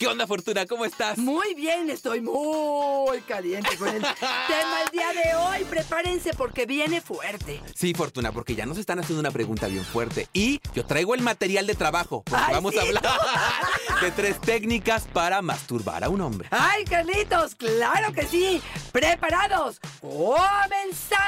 ¿Qué 0.00 0.06
onda, 0.06 0.26
Fortuna? 0.26 0.64
¿Cómo 0.64 0.86
estás? 0.86 1.18
Muy 1.18 1.52
bien, 1.52 1.90
estoy 1.90 2.22
muy 2.22 3.20
caliente 3.28 3.76
con 3.76 3.88
el 3.88 4.00
tema 4.00 4.82
el 4.86 4.90
día 4.92 5.12
de 5.12 5.34
hoy. 5.34 5.64
Prepárense 5.64 6.32
porque 6.32 6.64
viene 6.64 7.02
fuerte. 7.02 7.60
Sí, 7.74 7.92
Fortuna, 7.92 8.32
porque 8.32 8.54
ya 8.54 8.64
nos 8.64 8.78
están 8.78 8.98
haciendo 8.98 9.20
una 9.20 9.30
pregunta 9.30 9.66
bien 9.66 9.84
fuerte. 9.84 10.26
Y 10.32 10.58
yo 10.72 10.86
traigo 10.86 11.14
el 11.14 11.20
material 11.20 11.66
de 11.66 11.74
trabajo, 11.74 12.22
porque 12.24 12.42
Ay, 12.46 12.54
vamos 12.54 12.72
sí, 12.72 12.78
a 12.78 12.82
hablar 12.82 13.02
de 14.00 14.10
tres 14.12 14.40
técnicas 14.40 15.06
para 15.12 15.42
masturbar 15.42 16.02
a 16.02 16.08
un 16.08 16.22
hombre. 16.22 16.48
¡Ay, 16.50 16.84
Carlitos! 16.84 17.54
¡Claro 17.54 18.14
que 18.14 18.26
sí! 18.26 18.62
¡Preparados! 18.92 19.80
¡Comenzamos! 20.00 21.20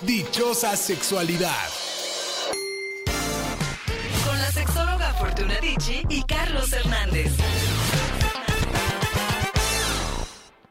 Dichosa 0.00 0.74
sexualidad. 0.74 1.68
Dicci 5.46 6.02
y 6.08 6.22
Carlos 6.24 6.72
Hernández. 6.72 7.30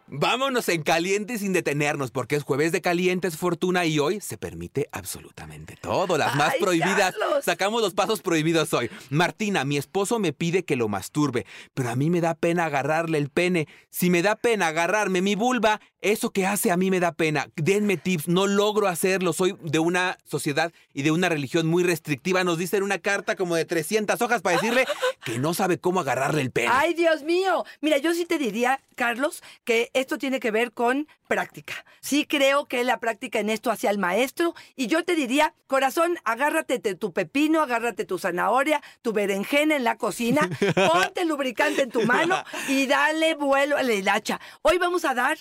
Vámonos 0.10 0.68
en 0.70 0.84
caliente 0.84 1.38
sin 1.38 1.54
detenernos, 1.54 2.12
porque 2.12 2.38
es 2.38 2.44
jueves 2.44 2.72
de 2.72 2.82
calientes, 2.82 3.38
Fortuna, 3.38 3.86
y 3.86 4.00
hoy 4.00 4.20
se 4.20 4.38
permite 4.38 4.88
absolutamente 4.92 5.76
todo. 5.76 6.18
Las 6.18 6.36
más 6.36 6.54
Ay, 6.54 6.62
prohibidas. 6.62 7.14
Carlos. 7.14 7.46
Sacamos 7.46 7.82
los 7.82 7.94
pasos 7.94 8.22
prohibidos 8.22 8.74
hoy. 8.74 8.90
Martina, 9.10 9.64
mi 9.64 9.78
esposo 9.78 10.18
me 10.18 10.34
pide 10.34 10.64
que 10.64 10.76
lo 10.76 10.88
masturbe, 10.88 11.46
pero 11.74 11.90
a 11.90 11.96
mí 11.96 12.10
me 12.10 12.22
da 12.22 12.36
pena 12.36 12.66
agarrarle 12.66 13.18
el 13.18 13.30
pene. 13.30 13.68
Si 13.90 14.10
me 14.10 14.22
da 14.22 14.36
pena 14.36 14.68
agarrarme 14.68 15.22
mi 15.22 15.36
vulva, 15.36 15.82
eso 16.02 16.32
que 16.32 16.46
hace 16.46 16.72
a 16.72 16.78
mí 16.78 16.92
me 16.92 17.00
da 17.00 17.12
pena. 17.12 17.48
Denme 17.56 17.98
tips, 17.98 18.28
no 18.28 18.48
logro 18.48 18.88
hacerlo. 18.88 19.34
Soy 19.34 19.56
de 19.62 19.80
una 19.80 20.18
sociedad 20.26 20.72
y 20.94 21.04
de 21.04 21.12
una 21.12 21.30
religión 21.30 21.68
muy 21.68 21.84
restrictiva. 21.84 22.44
Nos 22.44 22.58
dicen 22.58 22.84
una 22.84 23.00
carta 23.00 23.36
como 23.36 23.56
de 23.56 23.66
300 23.66 24.22
hojas 24.22 24.42
para 24.42 24.58
decirle 24.58 24.86
que 25.26 25.40
no 25.40 25.54
sabe 25.54 25.80
cómo 25.80 26.00
agarrarle 26.00 26.42
el 26.42 26.52
pene. 26.52 26.70
¡Ay, 26.72 26.94
Dios 26.94 27.24
mío! 27.24 27.66
Mira, 27.82 27.98
yo 27.98 28.14
sí 28.14 28.26
te 28.26 28.38
diría, 28.38 28.80
Carlos, 28.96 29.42
que 29.64 29.90
esto 29.94 30.18
tiene 30.18 30.40
que 30.40 30.52
ver 30.52 30.72
con 30.72 31.08
práctica. 31.28 31.86
Sí 32.00 32.26
creo 32.26 32.66
que 32.66 32.84
la 32.84 33.00
práctica 33.00 33.40
en 33.40 33.50
esto 33.50 33.70
hacia 33.70 33.90
el 33.90 33.98
maestro. 33.98 34.56
Y 34.76 34.88
yo 34.88 35.04
te 35.04 35.16
diría, 35.16 35.54
corazón, 35.68 36.18
agárrate 36.24 36.80
tu 36.96 37.12
pepino, 37.12 37.62
agárrate 37.62 38.06
tu 38.06 38.18
zanahoria, 38.18 38.82
tu 39.02 39.14
berenjena 39.14 39.76
en 39.76 39.84
la 39.84 39.98
cocina, 39.98 40.42
ponte 40.92 41.26
lubricante 41.26 41.82
en 41.84 41.92
tu 41.92 42.04
mano 42.04 42.44
y 42.68 42.88
dale 42.88 43.36
vuelo 43.36 43.78
a 43.78 43.84
la 43.84 43.94
hilacha. 43.94 44.40
Hoy 44.62 44.78
vamos 44.78 45.06
a 45.06 45.14
dar 45.14 45.38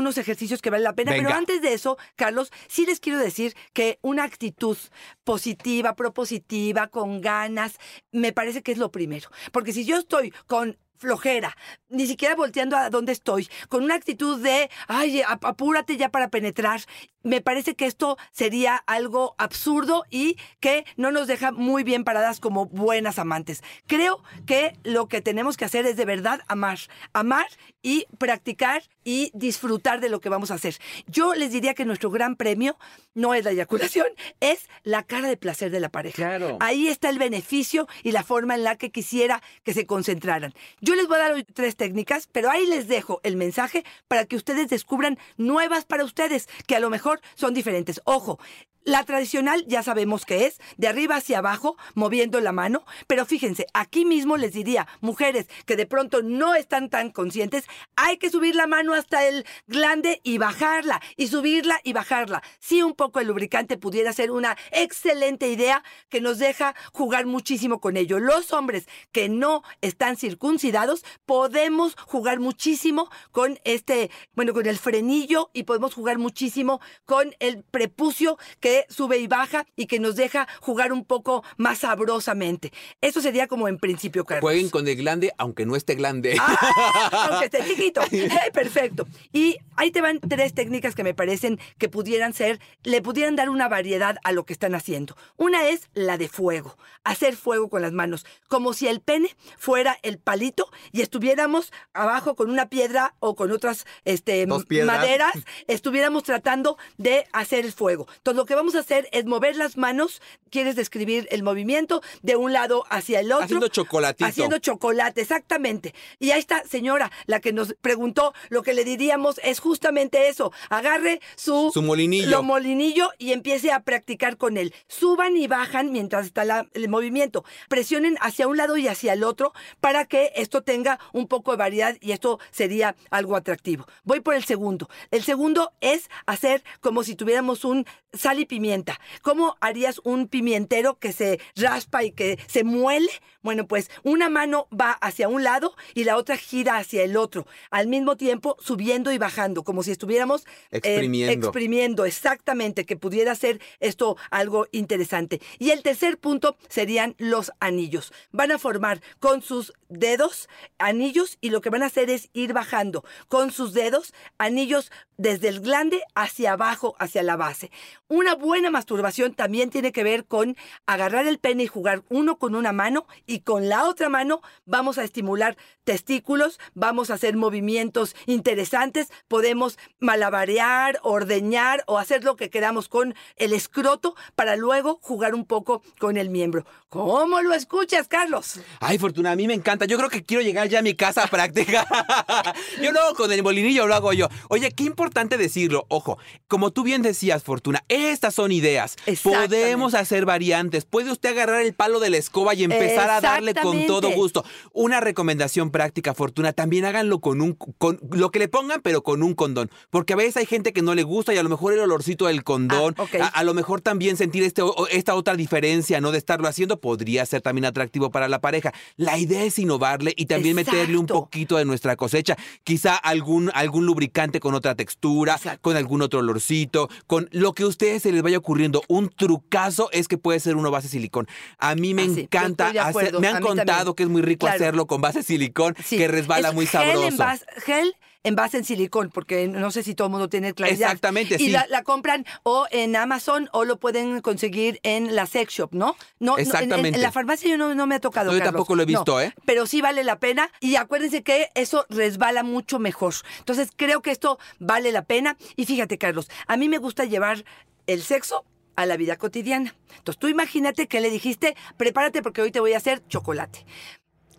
algunos 0.00 0.16
ejercicios 0.18 0.62
que 0.62 0.70
valen 0.70 0.84
la 0.84 0.94
pena, 0.94 1.12
Venga. 1.12 1.28
pero 1.28 1.38
antes 1.38 1.60
de 1.60 1.74
eso, 1.74 1.98
Carlos, 2.16 2.50
sí 2.68 2.86
les 2.86 3.00
quiero 3.00 3.18
decir 3.18 3.54
que 3.74 3.98
una 4.00 4.24
actitud 4.24 4.78
positiva, 5.24 5.94
propositiva, 5.94 6.88
con 6.88 7.20
ganas, 7.20 7.76
me 8.12 8.32
parece 8.32 8.62
que 8.62 8.72
es 8.72 8.78
lo 8.78 8.90
primero. 8.90 9.28
Porque 9.52 9.72
si 9.74 9.84
yo 9.84 9.98
estoy 9.98 10.32
con 10.46 10.78
flojera, 10.96 11.54
ni 11.88 12.06
siquiera 12.06 12.34
volteando 12.34 12.76
a 12.76 12.88
donde 12.90 13.12
estoy, 13.12 13.48
con 13.68 13.84
una 13.84 13.94
actitud 13.94 14.40
de, 14.42 14.70
ay, 14.86 15.22
ap- 15.26 15.44
apúrate 15.44 15.96
ya 15.96 16.08
para 16.10 16.28
penetrar, 16.28 16.80
me 17.22 17.40
parece 17.40 17.74
que 17.74 17.86
esto 17.86 18.16
sería 18.32 18.76
algo 18.76 19.34
absurdo 19.38 20.04
y 20.10 20.36
que 20.60 20.84
no 20.96 21.10
nos 21.10 21.26
deja 21.26 21.52
muy 21.52 21.84
bien 21.84 22.04
paradas 22.04 22.40
como 22.40 22.66
buenas 22.66 23.18
amantes. 23.18 23.62
Creo 23.86 24.22
que 24.46 24.76
lo 24.84 25.08
que 25.08 25.20
tenemos 25.20 25.56
que 25.56 25.64
hacer 25.64 25.86
es 25.86 25.96
de 25.96 26.04
verdad 26.04 26.40
amar, 26.48 26.78
amar 27.12 27.46
y 27.82 28.06
practicar 28.18 28.82
y 29.04 29.30
disfrutar 29.34 30.00
de 30.00 30.08
lo 30.08 30.20
que 30.20 30.28
vamos 30.28 30.50
a 30.50 30.54
hacer. 30.54 30.76
Yo 31.06 31.34
les 31.34 31.52
diría 31.52 31.74
que 31.74 31.84
nuestro 31.84 32.10
gran 32.10 32.36
premio 32.36 32.76
no 33.14 33.34
es 33.34 33.44
la 33.44 33.50
eyaculación, 33.50 34.06
es 34.40 34.68
la 34.82 35.02
cara 35.02 35.28
de 35.28 35.36
placer 35.36 35.70
de 35.70 35.80
la 35.80 35.88
pareja. 35.88 36.16
Claro. 36.16 36.58
Ahí 36.60 36.88
está 36.88 37.08
el 37.08 37.18
beneficio 37.18 37.88
y 38.02 38.12
la 38.12 38.22
forma 38.22 38.54
en 38.54 38.64
la 38.64 38.76
que 38.76 38.90
quisiera 38.90 39.42
que 39.62 39.74
se 39.74 39.86
concentraran. 39.86 40.54
Yo 40.80 40.94
les 40.94 41.08
voy 41.08 41.16
a 41.16 41.20
dar 41.20 41.32
hoy 41.32 41.44
tres 41.44 41.76
técnicas, 41.76 42.28
pero 42.30 42.50
ahí 42.50 42.66
les 42.66 42.88
dejo 42.88 43.20
el 43.22 43.36
mensaje 43.36 43.84
para 44.08 44.26
que 44.26 44.36
ustedes 44.36 44.68
descubran 44.68 45.18
nuevas 45.36 45.84
para 45.84 46.04
ustedes, 46.04 46.48
que 46.66 46.76
a 46.76 46.80
lo 46.80 46.90
mejor 46.90 47.09
son 47.34 47.54
diferentes. 47.54 48.00
Ojo. 48.04 48.38
La 48.84 49.04
tradicional 49.04 49.64
ya 49.66 49.82
sabemos 49.82 50.24
que 50.24 50.46
es 50.46 50.58
de 50.78 50.88
arriba 50.88 51.16
hacia 51.16 51.38
abajo, 51.38 51.76
moviendo 51.94 52.40
la 52.40 52.52
mano, 52.52 52.86
pero 53.06 53.26
fíjense, 53.26 53.66
aquí 53.74 54.06
mismo 54.06 54.38
les 54.38 54.54
diría, 54.54 54.88
mujeres 55.02 55.48
que 55.66 55.76
de 55.76 55.84
pronto 55.84 56.22
no 56.22 56.54
están 56.54 56.88
tan 56.88 57.10
conscientes, 57.10 57.64
hay 57.96 58.16
que 58.16 58.30
subir 58.30 58.54
la 58.54 58.66
mano 58.66 58.94
hasta 58.94 59.28
el 59.28 59.44
glande 59.66 60.20
y 60.24 60.38
bajarla, 60.38 61.02
y 61.16 61.26
subirla 61.26 61.78
y 61.84 61.92
bajarla. 61.92 62.42
Sí, 62.58 62.82
un 62.82 62.94
poco 62.94 63.20
el 63.20 63.26
lubricante 63.26 63.76
pudiera 63.76 64.14
ser 64.14 64.30
una 64.30 64.56
excelente 64.72 65.48
idea 65.48 65.84
que 66.08 66.22
nos 66.22 66.38
deja 66.38 66.74
jugar 66.94 67.26
muchísimo 67.26 67.80
con 67.80 67.98
ello. 67.98 68.18
Los 68.18 68.50
hombres 68.52 68.88
que 69.12 69.28
no 69.28 69.62
están 69.82 70.16
circuncidados 70.16 71.04
podemos 71.26 71.96
jugar 72.06 72.40
muchísimo 72.40 73.10
con 73.30 73.58
este, 73.64 74.10
bueno, 74.34 74.54
con 74.54 74.66
el 74.66 74.78
frenillo 74.78 75.50
y 75.52 75.64
podemos 75.64 75.92
jugar 75.92 76.16
muchísimo 76.16 76.80
con 77.04 77.34
el 77.40 77.62
prepucio 77.62 78.38
que 78.60 78.69
sube 78.88 79.18
y 79.18 79.26
baja 79.26 79.66
y 79.76 79.86
que 79.86 80.00
nos 80.00 80.16
deja 80.16 80.46
jugar 80.60 80.92
un 80.92 81.04
poco 81.04 81.44
más 81.56 81.78
sabrosamente. 81.78 82.72
Eso 83.00 83.20
sería 83.20 83.46
como 83.46 83.68
en 83.68 83.78
principio, 83.78 84.24
Carlos. 84.24 84.42
Jueguen 84.42 84.70
con 84.70 84.86
el 84.86 84.96
glande, 84.96 85.32
aunque 85.38 85.66
no 85.66 85.76
esté 85.76 85.94
glande. 85.94 86.36
¡Ah! 86.38 87.28
Aunque 87.30 87.46
esté 87.46 87.64
chiquito. 87.68 88.00
Eh, 88.10 88.50
perfecto. 88.52 89.06
Y 89.32 89.56
ahí 89.76 89.90
te 89.90 90.00
van 90.00 90.20
tres 90.20 90.54
técnicas 90.54 90.94
que 90.94 91.04
me 91.04 91.14
parecen 91.14 91.58
que 91.78 91.88
pudieran 91.88 92.32
ser, 92.34 92.60
le 92.82 93.02
pudieran 93.02 93.36
dar 93.36 93.50
una 93.50 93.68
variedad 93.68 94.16
a 94.24 94.32
lo 94.32 94.44
que 94.44 94.52
están 94.52 94.74
haciendo. 94.74 95.16
Una 95.36 95.68
es 95.68 95.88
la 95.94 96.18
de 96.18 96.28
fuego, 96.28 96.76
hacer 97.04 97.36
fuego 97.36 97.68
con 97.68 97.82
las 97.82 97.92
manos, 97.92 98.26
como 98.48 98.72
si 98.72 98.88
el 98.88 99.00
pene 99.00 99.34
fuera 99.58 99.98
el 100.02 100.18
palito 100.18 100.70
y 100.92 101.00
estuviéramos 101.02 101.72
abajo 101.92 102.34
con 102.34 102.50
una 102.50 102.68
piedra 102.68 103.14
o 103.20 103.34
con 103.34 103.50
otras 103.52 103.86
este, 104.04 104.46
maderas, 104.46 105.32
estuviéramos 105.66 106.22
tratando 106.24 106.76
de 106.98 107.26
hacer 107.32 107.64
el 107.64 107.72
fuego. 107.72 108.06
Entonces 108.16 108.36
lo 108.36 108.46
que 108.46 108.54
vamos 108.60 108.74
a 108.74 108.80
hacer 108.80 109.08
es 109.12 109.24
mover 109.24 109.56
las 109.56 109.76
manos, 109.78 110.20
quieres 110.50 110.76
describir 110.76 111.26
el 111.30 111.42
movimiento 111.42 112.02
de 112.22 112.36
un 112.36 112.52
lado 112.52 112.84
hacia 112.90 113.20
el 113.20 113.32
otro. 113.32 113.44
Haciendo 113.44 113.68
chocolatito. 113.68 114.26
Haciendo 114.28 114.58
chocolate, 114.58 115.22
exactamente. 115.22 115.94
Y 116.18 116.30
ahí 116.32 116.40
está, 116.40 116.62
señora, 116.64 117.10
la 117.26 117.40
que 117.40 117.52
nos 117.54 117.74
preguntó, 117.80 118.34
lo 118.50 118.62
que 118.62 118.74
le 118.74 118.84
diríamos 118.84 119.40
es 119.42 119.60
justamente 119.60 120.28
eso. 120.28 120.52
Agarre 120.68 121.20
su, 121.36 121.70
Su 121.72 121.80
molinillo. 121.82 122.28
lo 122.30 122.42
molinillo 122.42 123.10
y 123.18 123.32
empiece 123.32 123.72
a 123.72 123.80
practicar 123.80 124.36
con 124.36 124.56
él. 124.58 124.74
Suban 124.88 125.36
y 125.36 125.46
bajan 125.46 125.90
mientras 125.92 126.26
está 126.26 126.44
la- 126.44 126.68
el 126.74 126.88
movimiento. 126.90 127.44
Presionen 127.68 128.16
hacia 128.20 128.46
un 128.46 128.56
lado 128.58 128.76
y 128.76 128.88
hacia 128.88 129.14
el 129.14 129.24
otro 129.24 129.52
para 129.80 130.04
que 130.04 130.32
esto 130.36 130.62
tenga 130.62 130.98
un 131.12 131.28
poco 131.28 131.52
de 131.52 131.56
variedad 131.56 131.96
y 132.00 132.12
esto 132.12 132.38
sería 132.50 132.94
algo 133.10 133.36
atractivo. 133.36 133.86
Voy 134.04 134.20
por 134.20 134.34
el 134.34 134.44
segundo. 134.44 134.88
El 135.10 135.22
segundo 135.22 135.72
es 135.80 136.10
hacer 136.26 136.62
como 136.80 137.02
si 137.04 137.14
tuviéramos 137.14 137.64
un 137.64 137.86
sal 138.12 138.38
y 138.40 138.46
pimienta. 138.50 139.00
¿Cómo 139.22 139.56
harías 139.60 140.00
un 140.02 140.26
pimientero 140.26 140.98
que 140.98 141.12
se 141.12 141.40
raspa 141.54 142.02
y 142.02 142.10
que 142.10 142.36
se 142.48 142.64
muele? 142.64 143.08
Bueno, 143.42 143.66
pues 143.68 143.90
una 144.02 144.28
mano 144.28 144.66
va 144.78 144.90
hacia 144.90 145.28
un 145.28 145.44
lado 145.44 145.76
y 145.94 146.02
la 146.02 146.16
otra 146.16 146.36
gira 146.36 146.76
hacia 146.76 147.04
el 147.04 147.16
otro, 147.16 147.46
al 147.70 147.86
mismo 147.86 148.16
tiempo 148.16 148.56
subiendo 148.60 149.12
y 149.12 149.18
bajando, 149.18 149.62
como 149.62 149.82
si 149.84 149.92
estuviéramos 149.92 150.42
eh, 150.72 150.78
Exprimiendo. 150.82 151.46
exprimiendo, 151.46 152.04
exactamente, 152.04 152.84
que 152.84 152.96
pudiera 152.96 153.34
ser 153.36 153.60
esto 153.78 154.16
algo 154.30 154.66
interesante. 154.72 155.40
Y 155.60 155.70
el 155.70 155.82
tercer 155.82 156.18
punto 156.18 156.56
serían 156.68 157.14
los 157.18 157.52
anillos. 157.60 158.12
Van 158.32 158.50
a 158.50 158.58
formar 158.58 159.00
con 159.20 159.42
sus 159.42 159.72
dedos 159.88 160.48
anillos 160.78 161.38
y 161.40 161.50
lo 161.50 161.60
que 161.60 161.70
van 161.70 161.84
a 161.84 161.86
hacer 161.86 162.10
es 162.10 162.30
ir 162.32 162.52
bajando 162.52 163.04
con 163.28 163.52
sus 163.52 163.72
dedos 163.74 164.12
anillos 164.38 164.90
desde 165.16 165.48
el 165.48 165.60
glande 165.60 166.02
hacia 166.14 166.52
abajo, 166.52 166.96
hacia 166.98 167.22
la 167.22 167.36
base. 167.36 167.70
Una 168.08 168.34
buena 168.40 168.70
masturbación 168.70 169.34
también 169.34 169.70
tiene 169.70 169.92
que 169.92 170.02
ver 170.02 170.24
con 170.24 170.56
agarrar 170.86 171.26
el 171.26 171.38
pene 171.38 171.64
y 171.64 171.66
jugar 171.68 172.02
uno 172.08 172.38
con 172.38 172.54
una 172.54 172.72
mano 172.72 173.06
y 173.26 173.40
con 173.40 173.68
la 173.68 173.86
otra 173.86 174.08
mano 174.08 174.40
vamos 174.64 174.98
a 174.98 175.04
estimular 175.04 175.56
testículos, 175.84 176.58
vamos 176.74 177.10
a 177.10 177.14
hacer 177.14 177.36
movimientos 177.36 178.16
interesantes, 178.26 179.12
podemos 179.28 179.78
malabarear, 179.98 180.98
ordeñar 181.02 181.84
o 181.86 181.98
hacer 181.98 182.24
lo 182.24 182.36
que 182.36 182.50
queramos 182.50 182.88
con 182.88 183.14
el 183.36 183.52
escroto 183.52 184.16
para 184.34 184.56
luego 184.56 184.98
jugar 185.02 185.34
un 185.34 185.44
poco 185.44 185.82
con 185.98 186.16
el 186.16 186.30
miembro. 186.30 186.64
¿Cómo 186.90 187.40
lo 187.40 187.54
escuchas, 187.54 188.08
Carlos? 188.08 188.58
Ay, 188.80 188.98
Fortuna, 188.98 189.30
a 189.30 189.36
mí 189.36 189.46
me 189.46 189.54
encanta. 189.54 189.84
Yo 189.84 189.96
creo 189.96 190.10
que 190.10 190.24
quiero 190.24 190.42
llegar 190.42 190.68
ya 190.68 190.80
a 190.80 190.82
mi 190.82 190.94
casa 190.94 191.22
a 191.22 191.26
práctica. 191.28 191.86
yo 192.82 192.90
lo 192.90 193.00
hago 193.00 193.14
con 193.14 193.30
el 193.30 193.44
molinillo, 193.44 193.86
lo 193.86 193.94
hago 193.94 194.12
yo. 194.12 194.26
Oye, 194.48 194.72
qué 194.72 194.82
importante 194.82 195.36
decirlo. 195.38 195.86
Ojo, 195.88 196.18
como 196.48 196.72
tú 196.72 196.82
bien 196.82 197.00
decías, 197.02 197.44
Fortuna, 197.44 197.84
estas 197.86 198.34
son 198.34 198.50
ideas. 198.50 198.96
Podemos 199.22 199.94
hacer 199.94 200.26
variantes. 200.26 200.84
Puede 200.84 201.12
usted 201.12 201.28
agarrar 201.28 201.60
el 201.62 201.74
palo 201.74 202.00
de 202.00 202.10
la 202.10 202.16
escoba 202.16 202.54
y 202.54 202.64
empezar 202.64 203.08
a 203.08 203.20
darle 203.20 203.54
con 203.54 203.86
todo 203.86 204.10
gusto. 204.10 204.44
Una 204.72 204.98
recomendación 204.98 205.70
práctica, 205.70 206.12
Fortuna, 206.12 206.52
también 206.52 206.84
háganlo 206.86 207.20
con 207.20 207.40
un 207.40 207.52
con 207.78 208.00
lo 208.10 208.32
que 208.32 208.40
le 208.40 208.48
pongan, 208.48 208.80
pero 208.82 209.04
con 209.04 209.22
un 209.22 209.34
condón. 209.34 209.70
Porque 209.90 210.14
a 210.14 210.16
veces 210.16 210.38
hay 210.38 210.46
gente 210.46 210.72
que 210.72 210.82
no 210.82 210.96
le 210.96 211.04
gusta 211.04 211.32
y 211.32 211.38
a 211.38 211.44
lo 211.44 211.50
mejor 211.50 211.72
el 211.72 211.78
olorcito 211.78 212.26
del 212.26 212.42
condón, 212.42 212.96
Ah, 212.98 213.06
a, 213.22 213.26
a 213.28 213.44
lo 213.44 213.54
mejor 213.54 213.80
también 213.80 214.16
sentir 214.16 214.42
este, 214.42 214.62
esta 214.90 215.14
otra 215.14 215.36
diferencia, 215.36 216.00
¿no? 216.00 216.10
De 216.10 216.18
estarlo 216.18 216.48
haciendo. 216.48 216.79
Podría 216.80 217.24
ser 217.26 217.42
también 217.42 217.64
atractivo 217.64 218.10
para 218.10 218.28
la 218.28 218.40
pareja. 218.40 218.72
La 218.96 219.18
idea 219.18 219.44
es 219.44 219.58
innovarle 219.58 220.12
y 220.16 220.26
también 220.26 220.56
meterle 220.56 220.96
un 220.96 221.06
poquito 221.06 221.56
de 221.56 221.64
nuestra 221.64 221.96
cosecha. 221.96 222.36
Quizá 222.64 222.96
algún, 222.96 223.50
algún 223.54 223.86
lubricante 223.86 224.40
con 224.40 224.54
otra 224.54 224.74
textura, 224.74 225.34
Exacto. 225.34 225.60
con 225.62 225.76
algún 225.76 226.02
otro 226.02 226.20
olorcito, 226.20 226.88
con 227.06 227.28
lo 227.32 227.52
que 227.52 227.62
a 227.62 227.66
ustedes 227.66 228.02
se 228.02 228.12
les 228.12 228.22
vaya 228.22 228.38
ocurriendo. 228.38 228.82
Un 228.88 229.08
trucazo 229.08 229.88
es 229.92 230.08
que 230.08 230.18
puede 230.18 230.40
ser 230.40 230.56
uno 230.56 230.70
base 230.70 230.88
silicón. 230.88 231.26
A 231.58 231.74
mí 231.74 231.94
me 231.94 232.04
encanta 232.04 232.68
hacer, 232.68 233.18
me 233.20 233.28
han 233.28 233.42
contado 233.42 233.66
también. 233.66 233.94
que 233.94 234.02
es 234.04 234.08
muy 234.08 234.22
rico 234.22 234.46
Claro. 234.46 234.56
hacerlo 234.56 234.86
con 234.86 235.00
base 235.00 235.22
silicón, 235.22 235.74
Sí, 235.84 235.96
que 235.98 236.08
resbala 236.08 236.48
es 236.48 236.54
muy 236.54 236.66
gel 236.66 236.80
sabroso. 236.80 237.08
En 237.08 237.16
base, 237.16 237.44
gel 237.64 237.94
en 238.22 238.36
base 238.36 238.58
en 238.58 238.64
silicón, 238.64 239.10
porque 239.12 239.48
no 239.48 239.70
sé 239.70 239.82
si 239.82 239.94
todo 239.94 240.08
el 240.08 240.12
mundo 240.12 240.28
tiene 240.28 240.52
claridad. 240.52 240.88
Exactamente, 240.88 241.36
y 241.36 241.46
sí. 241.46 241.50
la, 241.50 241.66
la 241.70 241.82
compran 241.82 242.26
o 242.42 242.66
en 242.70 242.94
Amazon 242.96 243.48
o 243.52 243.64
lo 243.64 243.78
pueden 243.78 244.20
conseguir 244.20 244.78
en 244.82 245.14
la 245.16 245.26
sex 245.26 245.54
shop, 245.54 245.70
¿no? 245.72 245.96
no 246.18 246.32
no, 246.32 246.38
en- 246.38 246.40
en- 246.40 246.46
En, 246.46 246.46
Exactamente. 246.54 246.98
la 246.98 247.12
farmacia 247.12 247.48
yo 247.48 247.56
no, 247.56 247.74
no 247.74 247.86
me 247.86 247.94
ha 247.94 248.00
tocado. 248.00 248.30
No, 248.32 248.36
yo 248.38 248.44
tampoco 248.44 248.74
lo 248.76 248.82
he 248.82 248.86
visto, 248.86 249.12
No, 249.14 249.20
¿eh? 249.20 249.32
Pero 249.46 249.66
sí 249.66 249.80
vale 249.80 250.04
la 250.04 250.18
pena 250.18 250.50
y 250.60 250.76
acuérdense 250.76 251.22
que 251.22 251.48
eso 251.54 251.86
resbala 251.88 252.42
mucho 252.42 252.78
mejor. 252.78 253.14
Entonces 253.38 253.70
creo 253.74 254.02
que 254.02 254.10
esto 254.10 254.38
vale 254.58 254.92
la 254.92 255.04
pena. 255.04 255.36
Y 255.56 255.64
fíjate, 255.64 255.96
Carlos, 255.96 256.28
a 256.46 256.56
mí 256.58 256.68
me 256.68 256.76
gusta 256.78 257.04
llevar 257.06 257.44
el 257.86 258.02
sexo 258.02 258.44
a 258.76 258.84
la 258.86 258.96
vida 258.96 259.16
cotidiana. 259.16 259.74
Entonces 259.96 260.18
tú 260.18 260.28
imagínate 260.28 260.86
que 260.88 261.00
le 261.00 261.10
dijiste, 261.10 261.56
prepárate 261.76 262.22
porque 262.22 262.42
hoy 262.42 262.50
te 262.50 262.60
voy 262.60 262.74
a 262.74 262.76
hacer 262.76 263.02
chocolate. 263.08 263.64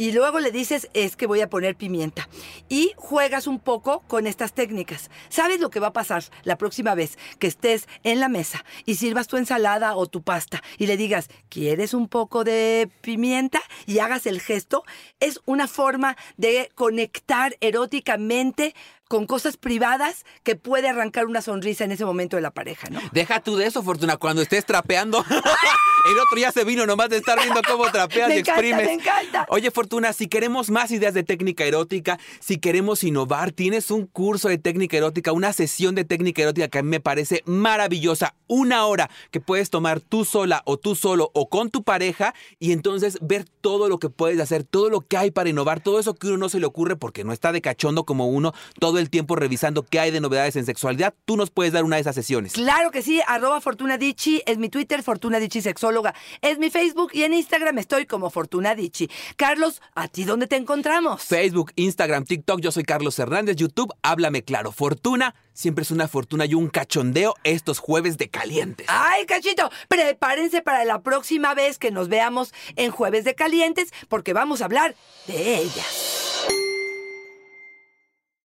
Y 0.02 0.14
luego 0.14 0.40
le 0.40 0.50
dices, 0.50 0.90
es 0.96 1.16
que 1.16 1.28
voy 1.28 1.42
a 1.42 1.50
poner 1.52 1.76
pimienta. 1.76 2.28
Y 2.70 2.92
juegas 2.96 3.46
un 3.46 3.60
poco 3.60 4.00
con 4.08 4.26
estas 4.26 4.52
técnicas. 4.52 5.12
¿Sabes 5.30 5.60
lo 5.60 5.70
que 5.70 5.80
va 5.80 5.90
a 5.90 5.94
pasar 5.94 6.24
la 6.42 6.58
próxima 6.58 6.96
vez 6.96 7.20
que 7.38 7.46
estés 7.46 7.88
en 8.02 8.20
la 8.20 8.28
mesa 8.28 8.66
y 8.88 8.96
sirvas 8.96 9.28
tu 9.28 9.38
ensalada 9.38 9.96
o 9.96 10.08
tu 10.08 10.24
pasta 10.24 10.64
y 10.80 10.88
le 10.88 10.98
digas, 10.98 11.30
¿quieres 11.50 11.94
un 11.94 12.08
poco 12.08 12.44
de 12.44 12.90
pimienta? 13.02 13.62
Y 13.86 14.00
hagas 14.00 14.26
el 14.26 14.42
gesto. 14.42 14.84
Es 15.20 15.40
una 15.46 15.68
forma 15.68 16.18
de 16.36 16.72
conectar 16.74 17.56
eróticamente 17.62 18.74
con 19.12 19.28
cosas 19.28 19.58
privadas 19.58 20.24
que 20.44 20.56
puede 20.56 20.88
arrancar 20.88 21.26
una 21.26 21.42
sonrisa 21.42 21.84
en 21.84 21.92
ese 21.92 22.06
momento 22.06 22.38
de 22.38 22.42
la 22.42 22.52
pareja, 22.52 22.90
¿no? 22.90 23.02
Deja 23.12 23.42
tú 23.42 23.58
de 23.58 23.66
eso, 23.66 23.84
Fortuna, 23.84 24.16
cuando 24.16 24.42
estés 24.42 24.66
trapeando. 24.66 25.26
El 26.10 26.18
otro 26.18 26.38
ya 26.40 26.52
se 26.52 26.64
vino 26.64 26.86
nomás 26.86 27.10
de 27.10 27.18
estar 27.18 27.38
viendo 27.38 27.62
cómo 27.68 27.92
trapeas 27.92 28.30
Me 28.30 28.38
y 28.38 28.40
encanta, 28.40 28.60
exprimes. 28.62 28.86
me 28.88 28.94
encanta. 28.94 29.46
Oye, 29.50 29.70
Fortuna, 29.70 30.14
si 30.14 30.28
queremos 30.28 30.70
más 30.72 30.90
ideas 30.92 31.14
de 31.14 31.24
técnica 31.24 31.64
erótica, 31.66 32.18
si 32.40 32.58
queremos 32.58 33.04
innovar, 33.04 33.52
tienes 33.52 33.92
un 33.92 34.08
curso 34.08 34.48
de 34.48 34.58
técnica 34.58 34.98
erótica, 34.98 35.32
una 35.32 35.54
sesión 35.54 35.94
de 35.94 36.06
técnica 36.06 36.42
erótica 36.42 36.70
que 36.70 36.80
a 36.80 36.82
mí 36.84 36.90
me 36.90 37.02
parece 37.02 37.44
maravillosa. 37.46 38.34
Una 38.48 38.86
hora 38.86 39.10
que 39.30 39.42
puedes 39.42 39.70
tomar 39.70 40.00
tú 40.00 40.26
sola 40.26 40.64
o 40.66 40.78
tú 40.78 40.96
solo 40.96 41.30
o 41.34 41.50
con 41.50 41.70
tu 41.70 41.84
pareja 41.84 42.34
y 42.60 42.72
entonces 42.72 43.20
ver 43.22 43.46
todo 43.62 43.88
lo 43.88 44.00
que 44.00 44.10
puedes 44.10 44.40
hacer, 44.40 44.64
todo 44.64 44.90
lo 44.90 45.02
que 45.02 45.18
hay 45.18 45.32
para 45.32 45.50
innovar, 45.50 45.82
todo 45.82 46.00
eso 46.00 46.16
que 46.16 46.28
uno 46.28 46.38
no 46.38 46.50
se 46.50 46.60
le 46.60 46.66
ocurre 46.66 46.96
porque 46.96 47.24
no 47.24 47.32
está 47.32 47.52
de 47.52 47.62
cachondo 47.62 48.06
como 48.06 48.28
uno 48.28 48.54
todo 48.80 48.98
el 49.02 49.10
tiempo 49.10 49.36
revisando 49.36 49.84
qué 49.84 50.00
hay 50.00 50.12
de 50.12 50.22
novedades 50.22 50.56
en 50.56 50.66
sexualidad. 50.66 51.14
Tú 51.26 51.38
nos 51.38 51.50
puedes 51.50 51.74
dar 51.74 51.84
una 51.84 51.98
de 51.98 52.02
esas 52.02 52.16
sesiones. 52.16 52.54
Claro 52.54 52.92
que 52.92 53.02
sí, 53.02 53.22
arroba 53.28 53.60
Fortuna 53.62 53.98
Dicci, 53.98 54.42
es 54.46 54.58
mi 54.58 54.70
Twitter, 54.70 55.04
Fortuna 55.04 55.40
Dicci 55.40 55.62
Sexóloga, 55.62 56.14
es 56.42 56.58
mi 56.60 56.70
Facebook 56.70 57.12
y 57.14 57.24
en 57.24 57.34
Instagram 57.34 57.78
estoy 57.78 58.06
como 58.06 58.30
Fortuna 58.30 58.76
Dicci. 58.76 59.10
Carlos, 59.36 59.82
¿a 59.96 60.08
ti 60.08 60.24
dónde 60.24 60.48
te 60.48 60.56
encontramos? 60.56 61.24
Facebook, 61.24 61.72
Instagram, 61.76 62.26
TikTok, 62.26 62.62
yo 62.62 62.72
soy 62.72 62.84
Carlos 62.84 63.18
Hernández, 63.20 63.56
YouTube, 63.56 63.94
háblame 64.02 64.44
claro. 64.44 64.72
Fortuna, 64.72 65.36
siempre 65.54 65.84
es 65.84 65.92
una 65.92 66.08
fortuna 66.08 66.46
y 66.46 66.54
un 66.54 66.70
cachondeo 66.70 67.36
estos 67.44 67.80
jueves 67.80 68.18
de 68.18 68.30
calientes. 68.30 68.88
Ay, 68.90 69.26
cachito, 69.26 69.70
prepárense 69.88 70.62
para 70.62 70.86
la 70.86 71.02
próxima 71.02 71.54
vez 71.54 71.78
que 71.78 71.92
nos 71.92 72.08
veamos 72.08 72.54
en 72.76 72.92
Jueves 72.92 73.24
de 73.24 73.36
Calientes 73.36 73.92
porque 74.08 74.34
vamos 74.34 74.62
a 74.62 74.66
hablar 74.66 74.96
de 75.28 75.58
ellas. 75.58 76.21